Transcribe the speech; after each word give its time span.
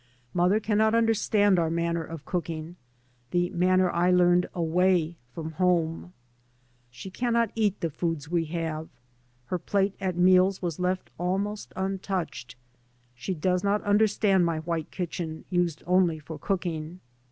Mother 0.33 0.59
cannot 0.59 0.95
understand 0.95 1.59
our 1.59 1.69
manner 1.69 2.03
of 2.03 2.25
cooking, 2.25 2.75
the 3.29 3.51
manner 3.51 3.91
I 3.91 4.09
learned 4.09 4.47
away 4.55 5.17
from 5.35 5.51
home. 5.51 6.13
She 6.89 7.11
can 7.11 7.33
not 7.33 7.51
eat 7.53 7.81
the 7.81 7.91
foods 7.91 8.27
we 8.27 8.45
have; 8.45 8.89
her 9.45 9.59
plate 9.59 9.93
at 10.01 10.17
meals 10.17 10.59
was 10.59 10.79
left 10.79 11.11
almost 11.19 11.71
untouched. 11.75 12.55
She 13.13 13.35
does 13.35 13.63
not 13.63 13.85
un 13.85 13.99
derstand 13.99 14.43
my 14.43 14.61
white 14.61 14.89
kitchen, 14.89 15.45
used 15.51 15.83
only 15.85 16.17
for 16.17 16.39
cook 16.39 16.65
ing. 16.65 16.99